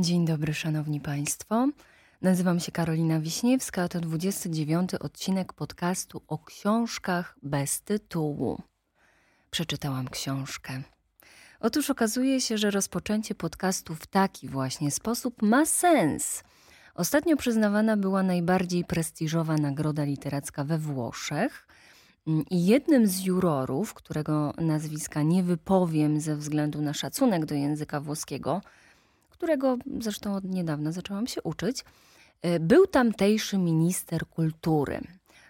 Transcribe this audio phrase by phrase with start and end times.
[0.00, 1.68] Dzień dobry, szanowni państwo.
[2.22, 8.62] Nazywam się Karolina Wiśniewska, a to 29 odcinek podcastu o książkach bez tytułu.
[9.50, 10.82] Przeczytałam książkę.
[11.60, 16.44] Otóż okazuje się, że rozpoczęcie podcastu w taki właśnie sposób ma sens.
[16.94, 21.68] Ostatnio przyznawana była najbardziej prestiżowa nagroda literacka we Włoszech.
[22.50, 28.60] I jednym z jurorów, którego nazwiska nie wypowiem ze względu na szacunek do języka włoskiego,
[29.38, 31.84] którego zresztą od niedawna zaczęłam się uczyć,
[32.42, 35.00] e, był tamtejszy minister kultury.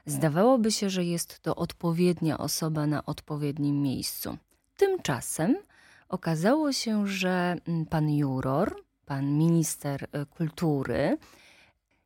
[0.06, 4.37] Zdawałoby się, że jest to odpowiednia osoba na odpowiednim miejscu.
[4.77, 5.56] Tymczasem
[6.09, 11.18] okazało się, że mm, pan juror, pan minister e, kultury,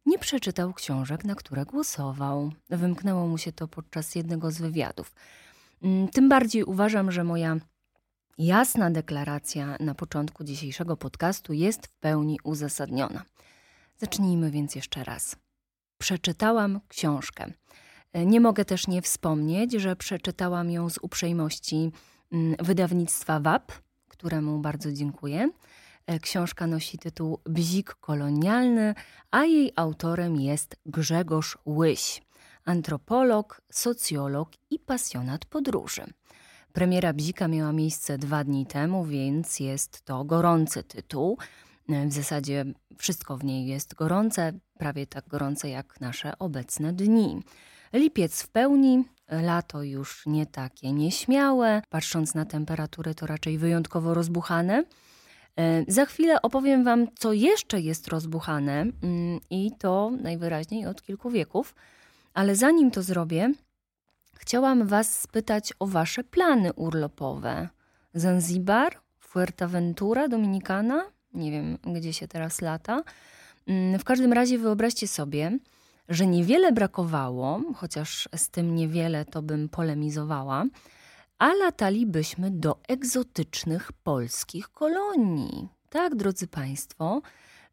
[0.06, 2.52] nie przeczytał książek, na które głosował.
[2.70, 5.14] Wymknęło mu się to podczas jednego z wywiadów.
[5.82, 7.56] Mm, tym bardziej uważam, że moja
[8.46, 13.22] jasna deklaracja na początku dzisiejszego podcastu jest w pełni uzasadniona.
[13.98, 15.36] Zacznijmy więc jeszcze raz.
[15.98, 17.52] Przeczytałam książkę.
[18.14, 21.92] Nie mogę też nie wspomnieć, że przeczytałam ją z uprzejmości
[22.32, 23.72] mm, wydawnictwa WAP,
[24.08, 25.50] któremu bardzo dziękuję.
[26.06, 28.94] E, książka nosi tytuł Bzik kolonialny,
[29.30, 32.22] a jej autorem jest Grzegorz Łyś,
[32.64, 36.04] antropolog, socjolog i pasjonat podróży.
[36.72, 41.38] Premiera Bzika miała miejsce dwa dni temu, więc jest to gorący tytuł.
[41.88, 42.64] W zasadzie
[42.98, 47.42] wszystko w niej jest gorące, prawie tak gorące jak nasze obecne dni.
[47.92, 54.84] Lipiec w pełni, lato już nie takie nieśmiałe, patrząc na temperatury to raczej wyjątkowo rozbuchane.
[55.56, 61.30] E, za chwilę opowiem Wam, co jeszcze jest rozbuchane mm, i to najwyraźniej od kilku
[61.30, 61.74] wieków.
[62.34, 63.52] Ale zanim to zrobię,
[64.42, 67.68] chciałam Was spytać o Wasze plany urlopowe.
[68.14, 71.04] Zanzibar, Fuerteventura, Dominikana?
[71.34, 73.02] Nie wiem, gdzie się teraz lata.
[73.66, 75.58] Mm, w każdym razie wyobraźcie sobie,
[76.08, 80.64] że niewiele brakowało, chociaż z tym niewiele to bym polemizowała,
[81.38, 85.68] a latalibyśmy do egzotycznych polskich kolonii.
[85.88, 87.22] Tak, drodzy Państwo,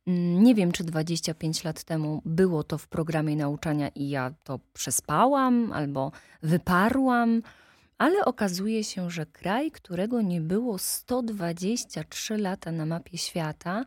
[0.07, 5.71] nie wiem, czy 25 lat temu było to w programie nauczania i ja to przespałam
[5.73, 6.11] albo
[6.43, 7.41] wyparłam,
[7.97, 13.85] ale okazuje się, że kraj, którego nie było 123 lata na mapie świata,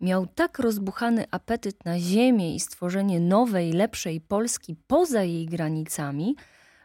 [0.00, 6.36] miał tak rozbuchany apetyt na ziemię i stworzenie nowej, lepszej Polski poza jej granicami,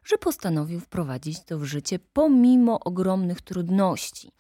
[0.04, 4.32] że postanowił wprowadzić to w życie pomimo ogromnych trudności.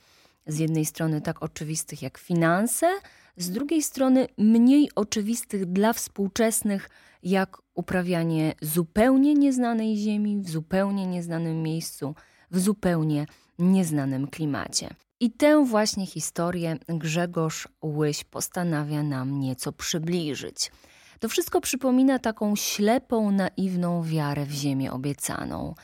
[0.47, 2.87] Z jednej strony tak oczywistych jak finanse,
[3.37, 6.89] z drugiej strony mniej oczywistych dla współczesnych,
[7.23, 12.15] jak uprawianie zupełnie nieznanej ziemi w zupełnie nieznanym miejscu,
[12.51, 13.25] w zupełnie
[13.59, 14.89] nieznanym klimacie.
[15.19, 20.71] I tę właśnie historię Grzegorz Łyś postanawia nam nieco przybliżyć.
[21.19, 25.75] To wszystko przypomina taką ślepą, naiwną wiarę w ziemię obiecaną.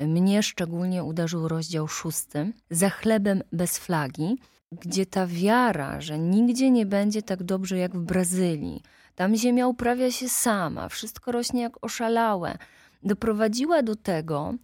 [0.00, 4.36] Mnie szczególnie uderzył rozdział szósty, za chlebem bez flagi,
[4.72, 8.82] gdzie ta wiara, że nigdzie nie będzie tak dobrze jak w Brazylii,
[9.14, 12.58] tam ziemia uprawia się sama, wszystko rośnie jak oszalałe,
[13.02, 14.54] doprowadziła do tego,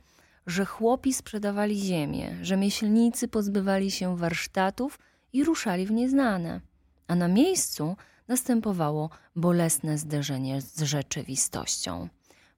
[0.46, 4.98] że chłopi sprzedawali ziemię, rzemieślnicy pozbywali się warsztatów
[5.32, 6.60] i ruszali w nieznane,
[7.08, 7.96] a na miejscu
[8.28, 12.08] następowało bolesne zderzenie z rzeczywistością.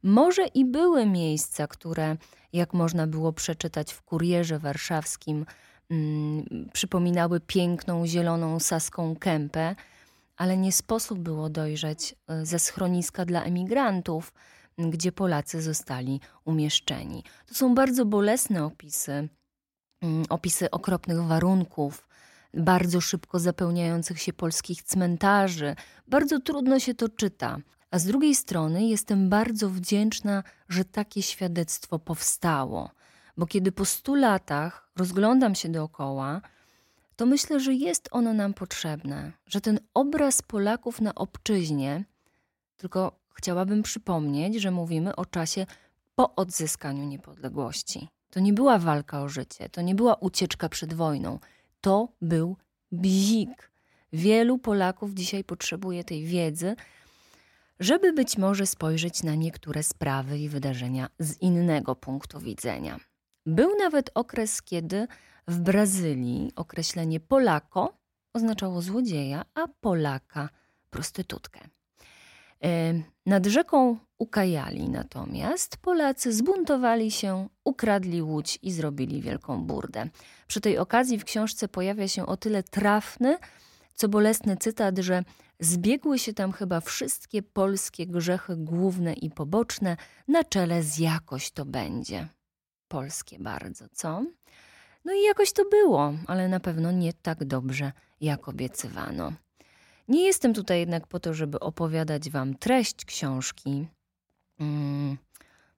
[0.03, 2.17] Może i były miejsca, które,
[2.53, 5.47] jak można było przeczytać w kurierze warszawskim,
[5.93, 9.77] mm, przypominały piękną, zieloną saską kępę,
[10.37, 14.33] ale nie sposób było dojrzeć e, ze schroniska dla emigrantów,
[14.79, 17.25] gdzie Polacy zostali umieszczeni.
[17.47, 19.29] To są bardzo bolesne opisy,
[20.01, 22.09] mm, opisy okropnych warunków,
[22.55, 25.77] bardzo szybko zapełniających się polskich cmentarzy.
[26.09, 27.59] Bardzo trudno się to czyta.
[27.91, 32.91] A z drugiej strony jestem bardzo wdzięczna, że takie świadectwo powstało,
[33.37, 36.41] bo kiedy po stu latach rozglądam się dookoła,
[37.17, 42.05] to myślę, że jest ono nam potrzebne, że ten obraz Polaków na obczyźnie,
[42.77, 45.67] tylko chciałabym przypomnieć, że mówimy o czasie
[46.15, 48.09] po odzyskaniu niepodległości.
[48.31, 51.39] To nie była walka o życie, to nie była ucieczka przed wojną,
[51.81, 52.57] to był
[52.93, 53.71] bzik.
[54.13, 56.77] Wielu Polaków dzisiaj potrzebuje tej wiedzy,
[57.81, 63.01] żeby być może spojrzeć na niektóre sprawy i wydarzenia z innego punktu widzenia.
[63.47, 65.07] Był nawet okres, kiedy
[65.49, 67.99] w Brazylii określenie Polako
[68.35, 70.49] oznaczało złodzieja, a Polaka
[70.91, 71.61] prostytutkę.
[73.27, 80.09] Nad rzeką Ukajali natomiast Polacy zbuntowali się, ukradli łódź i zrobili wielką burdę.
[80.47, 83.39] Przy tej okazji w książce pojawia się o tyle trafny,
[83.95, 85.25] co bolesny cytat, że
[85.61, 89.97] zbiegły się tam chyba wszystkie polskie grzechy główne i poboczne,
[90.29, 92.29] na czele z jakoś to będzie.
[92.93, 94.25] Polskie bardzo, co?
[95.05, 99.33] No i jakoś to było, ale na pewno nie tak dobrze, jak obiecywano.
[100.09, 103.89] Nie jestem tutaj jednak po to, żeby opowiadać Wam treść książki.
[104.59, 105.17] Hmm.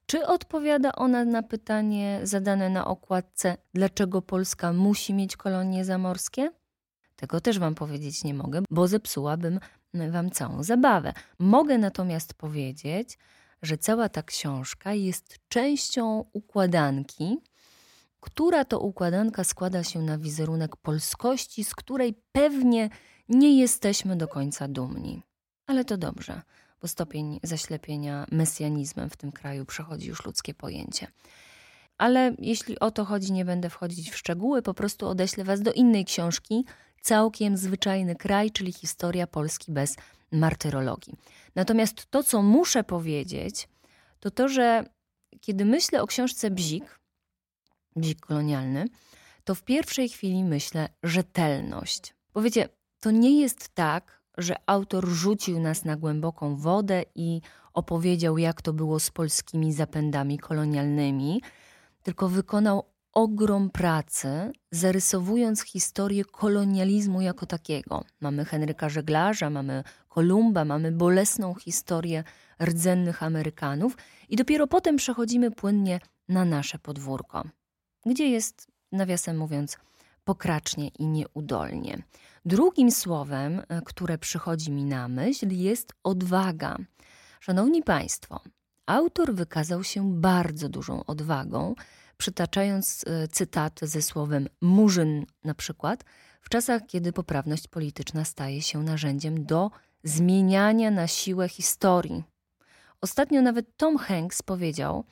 [0.05, 6.51] Czy odpowiada ona na pytanie zadane na okładce, dlaczego Polska musi mieć kolonie zamorskie?
[7.15, 9.59] Tego też Wam powiedzieć nie mogę, bo zepsułabym
[10.11, 11.13] Wam całą zabawę.
[11.39, 13.17] Mogę natomiast powiedzieć,
[13.65, 17.37] że cała ta książka jest częścią układanki,
[18.19, 22.89] która to układanka składa się na wizerunek polskości, z której pewnie
[23.29, 25.21] nie jesteśmy do końca dumni.
[25.67, 26.41] Ale to dobrze,
[26.81, 31.07] bo stopień zaślepienia mesjanizmem w tym kraju przechodzi już ludzkie pojęcie.
[31.97, 35.73] Ale jeśli o to chodzi, nie będę wchodzić w szczegóły, po prostu odeślę Was do
[35.73, 36.65] innej książki,
[37.01, 39.95] całkiem zwyczajny kraj, czyli historia Polski bez
[40.39, 41.13] martyrologii.
[41.55, 43.67] Natomiast to, co muszę powiedzieć,
[44.19, 44.85] to to, że
[45.41, 46.99] kiedy myślę o książce Bzik,
[47.95, 48.85] Bzik kolonialny,
[49.43, 52.15] to w pierwszej chwili myślę rzetelność.
[52.33, 57.41] Bo wiecie, to nie jest tak, że autor rzucił nas na głęboką wodę i
[57.73, 61.41] opowiedział, jak to było z polskimi zapędami kolonialnymi,
[62.03, 68.03] tylko wykonał ogrom pracy, zarysowując historię kolonializmu jako takiego.
[68.21, 72.23] Mamy Henryka Żeglarza, mamy Kolumba, mamy bolesną historię
[72.63, 73.97] rdzennych Amerykanów
[74.29, 77.43] i dopiero potem przechodzimy płynnie na nasze podwórko,
[78.05, 79.77] gdzie jest, nawiasem mówiąc,
[80.23, 82.03] pokracznie i nieudolnie.
[82.45, 86.77] Drugim słowem, e, które przychodzi mi na myśl, jest odwaga.
[87.39, 88.39] Szanowni Państwo,
[88.85, 91.75] autor wykazał się bardzo dużą odwagą,
[92.17, 96.03] przytaczając e, cytaty ze słowem murzyn na przykład,
[96.41, 99.71] w czasach, kiedy poprawność polityczna staje się narzędziem do
[100.03, 102.23] zmieniania na siłę historii.
[103.01, 105.03] Ostatnio nawet Tom Hanks powiedział,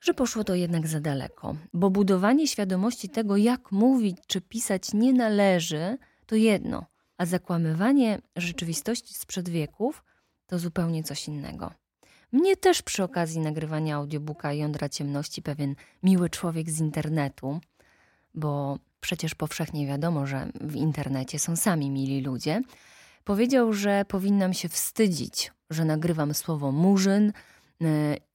[0.00, 5.12] że poszło to jednak za daleko, bo budowanie świadomości tego, jak mówić czy pisać nie
[5.12, 6.86] należy, to jedno,
[7.16, 10.04] a zakłamywanie rzeczywistości sprzed wieków
[10.46, 11.72] to zupełnie coś innego.
[12.32, 17.60] Mnie też przy okazji nagrywania audiobooka Jądra Ciemności pewien miły człowiek z internetu,
[18.34, 22.62] bo przecież powszechnie wiadomo, że w internecie są sami mili ludzie,
[23.24, 27.32] powiedział, że powinnam się wstydzić, że nagrywam słowo murzyn,
[27.80, 27.88] yy,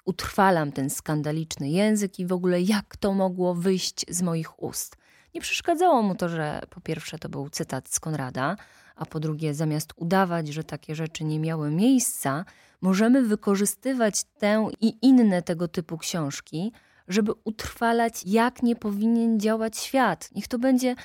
[0.06, 4.98] utrwalam ten skandaliczny język i w ogóle jak to mogło wyjść z moich ust.
[5.34, 8.56] Nie przeszkadzało mu to, że po pierwsze to był cytat z Konrada,
[8.96, 12.46] a po drugie, zamiast udawać, że takie rzeczy nie miały miejsca,
[12.84, 16.72] możemy wykorzystywać tę i inne tego typu książki,
[17.08, 20.30] żeby utrwalać, jak nie powinien działać świat.
[20.36, 20.96] Niech to będzie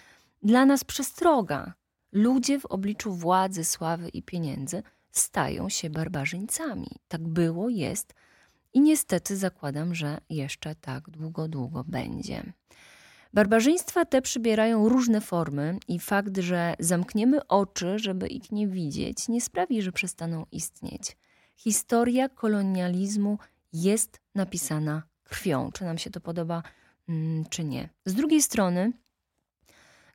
[0.42, 1.72] dla nas przestroga.
[2.12, 6.88] Ludzie w obliczu władzy, sławy i pieniędzy stają się barbarzyńcami.
[7.08, 8.14] Tak było, jest
[8.74, 12.52] i niestety zakładam, że jeszcze tak długo, długo będzie.
[13.34, 19.40] Barbarzyństwa te przybierają różne formy i fakt, że zamkniemy oczy, żeby ich nie widzieć, nie
[19.40, 21.16] sprawi, że przestaną istnieć.
[21.58, 23.38] Historia kolonializmu
[23.72, 26.62] jest napisana krwią, czy nam się to podoba,
[27.08, 27.88] mm, czy nie.
[28.04, 28.92] Z drugiej strony,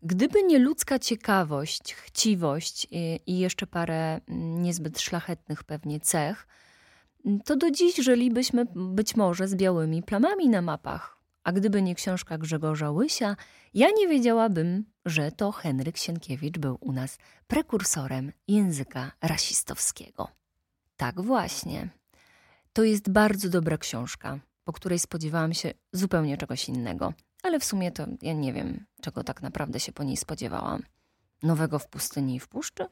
[0.04, 2.88] gdyby nie ludzka ciekawość, chciwość
[3.28, 6.48] i jeszcze parę mm, niezbyt szlachetnych pewnie cech,
[7.46, 11.18] to do dziś żylibyśmy być może z białymi plamami na mapach.
[11.44, 13.36] A gdyby nie książka Grzegorza Łysia,
[13.74, 20.43] ja nie wiedziałabym, że to Henryk Sienkiewicz był u nas prekursorem języka rasistowskiego.
[21.04, 21.90] Tak właśnie.
[22.74, 27.14] To jest bardzo dobra książka, po której spodziewałam się zupełnie czegoś innego.
[27.44, 30.84] Ale w sumie to ja nie wiem, czego tak naprawdę się po niej spodziewałam.
[31.42, 32.86] Nowego w pustyni i w puszczy?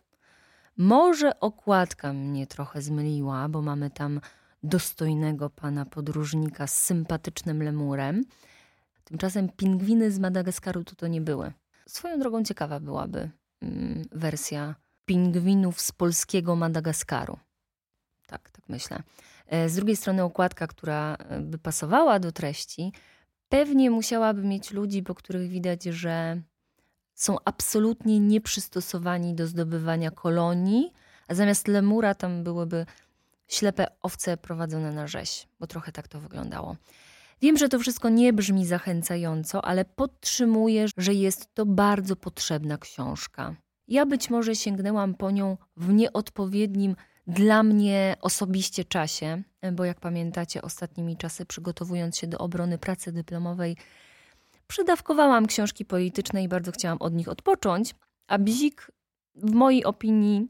[0.77, 4.21] Może okładka mnie trochę zmyliła, bo mamy tam
[4.63, 8.23] dostojnego pana podróżnika z sympatycznym lemurem.
[9.03, 11.53] Tymczasem pingwiny z Madagaskaru to, to nie były.
[11.87, 13.29] Swoją drogą ciekawa byłaby
[13.61, 14.75] mm, wersja
[15.05, 17.37] pingwinów z polskiego Madagaskaru.
[18.31, 19.03] Tak, tak myślę.
[19.47, 22.93] E, z drugiej strony okładka, która e, by pasowała do treści,
[23.49, 26.41] pewnie musiałaby mieć ludzi, po których widać, że
[27.13, 30.93] są absolutnie nieprzystosowani do zdobywania kolonii,
[31.27, 32.85] a zamiast lemura tam byłyby
[33.47, 36.75] ślepe owce prowadzone na rzeź, bo trochę tak to wyglądało.
[37.41, 43.55] Wiem, że to wszystko nie brzmi zachęcająco, ale podtrzymuję, że jest to bardzo potrzebna książka.
[43.87, 46.95] Ja być może sięgnęłam po nią w nieodpowiednim
[47.31, 49.41] dla mnie osobiście czasie,
[49.73, 53.77] bo jak pamiętacie, ostatnimi czasy przygotowując się do obrony pracy dyplomowej,
[54.67, 57.95] przydawkowałam książki polityczne i bardzo chciałam od nich odpocząć,
[58.27, 58.91] a Bzik
[59.35, 60.47] w mojej opinii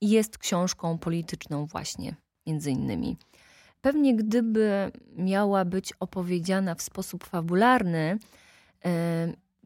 [0.00, 2.14] jest książką polityczną właśnie,
[2.46, 3.16] między innymi.
[3.80, 8.18] Pewnie gdyby miała być opowiedziana w sposób fabularny,
[8.84, 8.90] yy,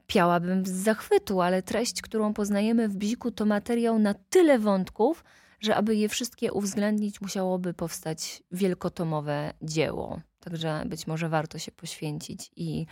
[0.07, 5.25] piałabym z zachwytu, ale treść, którą poznajemy w Bziku, to materiał na tyle wątków,
[5.61, 10.21] że aby je wszystkie uwzględnić, musiałoby powstać wielkotomowe dzieło.
[10.41, 12.87] Także być może warto się poświęcić i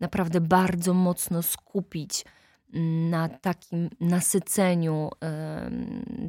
[0.00, 2.24] naprawdę bardzo mocno skupić
[3.10, 5.10] na takim nasyceniu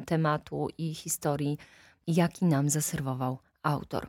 [0.00, 1.58] y, tematu i historii,
[2.06, 4.08] jaki nam zaserwował autor.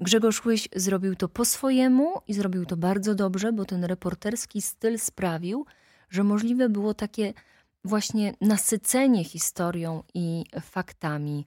[0.00, 4.98] Grzegorz Łyś zrobił to po swojemu i zrobił to bardzo dobrze, bo ten reporterski styl
[4.98, 5.66] sprawił,
[6.10, 7.34] że możliwe było takie
[7.84, 11.46] właśnie nasycenie historią i faktami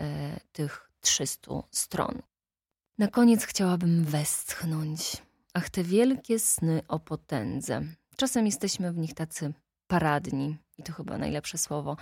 [0.00, 2.22] e, tych 300 stron.
[2.98, 5.22] Na koniec chciałabym westchnąć.
[5.54, 7.82] Ach, te wielkie sny o potędze.
[8.16, 9.52] Czasem jesteśmy w nich tacy
[9.86, 11.96] paradni, i to chyba najlepsze słowo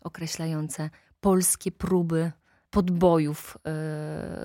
[0.00, 2.32] określające polskie próby
[2.70, 3.58] podbojów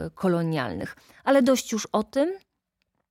[0.04, 0.96] yy, kolonialnych.
[1.24, 2.38] Ale dość już o tym.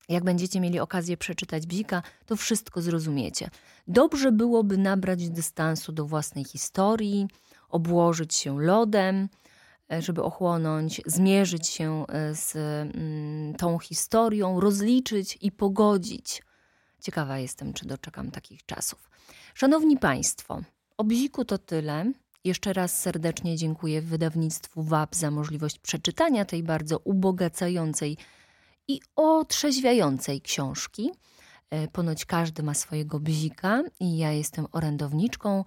[0.09, 3.51] Jak będziecie mieli okazję przeczytać Bzika, to wszystko zrozumiecie.
[3.89, 7.29] Dobrze byłoby nabrać dystansu do własnej historii,
[7.69, 9.29] obłożyć się lodem,
[9.93, 16.43] e, żeby ochłonąć, zmierzyć się e, z mm, tą historią, rozliczyć i pogodzić.
[17.01, 19.11] Ciekawa jestem, czy doczekam takich czasów.
[19.55, 20.61] Szanowni Państwo,
[20.97, 22.13] o Bziku to tyle.
[22.45, 28.17] Jeszcze raz serdecznie dziękuję wydawnictwu WAP za możliwość przeczytania tej bardzo ubogacającej
[28.89, 31.11] i otrzeźwiającej książki.
[31.71, 35.65] E, ponoć każdy ma swojego bzika i ja jestem orędowniczką,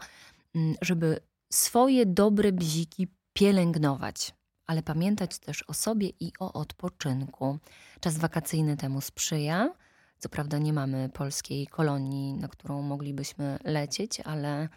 [0.55, 1.19] mm, żeby
[1.53, 4.35] swoje dobre bziki pielęgnować,
[4.67, 7.59] ale pamiętać też o sobie i o odpoczynku.
[7.99, 9.73] Czas wakacyjny temu sprzyja.
[10.19, 14.69] Co prawda nie mamy polskiej kolonii, na którą moglibyśmy lecieć, ale,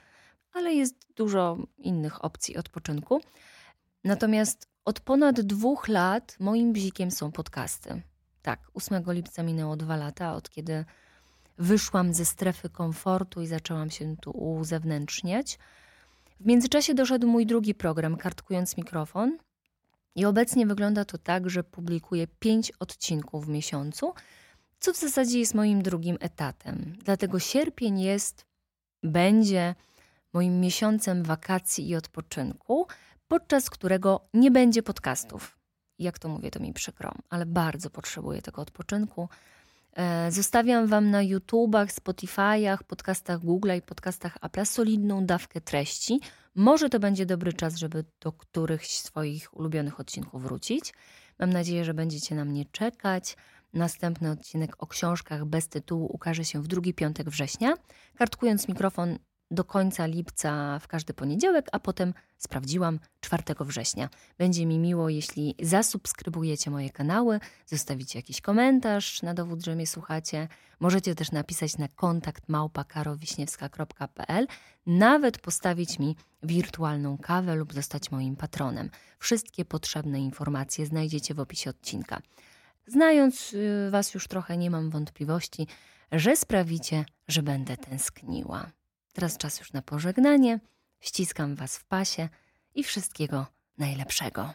[0.52, 3.20] ale jest dużo innych opcji odpoczynku.
[4.04, 8.02] Natomiast od ponad dwóch lat moim bzikiem są podcasty.
[8.44, 10.84] Tak, 8 lipca minęło dwa lata, od kiedy
[11.58, 15.58] wyszłam ze strefy komfortu i zaczęłam się tu uzewnętrzniać.
[16.40, 19.38] W międzyczasie doszedł mój drugi program, Kartkując Mikrofon.
[20.14, 24.14] I obecnie wygląda to tak, że publikuję pięć odcinków w miesiącu,
[24.80, 26.96] co w zasadzie jest moim drugim etatem.
[27.04, 28.46] Dlatego sierpień jest,
[29.02, 29.74] będzie
[30.32, 32.86] moim miesiącem wakacji i odpoczynku,
[33.28, 35.63] podczas którego nie będzie podcastów.
[35.98, 39.28] Jak to mówię, to mi przykro, ale bardzo potrzebuję tego odpoczynku.
[39.96, 46.20] E, zostawiam Wam na YouTubach, Spotify'ach, podcastach Google i podcastach Apple solidną dawkę treści.
[46.54, 50.94] Może to będzie dobry czas, żeby do którychś swoich ulubionych odcinków wrócić.
[51.38, 53.36] Mam nadzieję, że będziecie na mnie czekać.
[53.72, 57.74] Następny odcinek o książkach bez tytułu ukaże się w drugi piątek września.
[58.14, 59.18] Kartkując mikrofon
[59.50, 64.08] do końca lipca w każdy poniedziałek, a potem sprawdziłam 4 września.
[64.38, 70.48] Będzie mi miło, jeśli zasubskrybujecie moje kanały, zostawicie jakiś komentarz na dowód, że mnie słuchacie.
[70.80, 74.46] Możecie też napisać na kontakt małpakarowiśniewska.pl,
[74.86, 78.90] nawet postawić mi wirtualną kawę lub zostać moim patronem.
[79.18, 82.20] Wszystkie potrzebne informacje znajdziecie w opisie odcinka.
[82.86, 85.66] Znając y, Was już trochę, nie mam wątpliwości,
[86.12, 88.70] że sprawicie, że będę tęskniła.
[89.14, 90.60] Teraz czas już na pożegnanie.
[91.00, 92.28] Ściskam Was w pasie
[92.74, 93.46] i wszystkiego
[93.78, 94.52] najlepszego.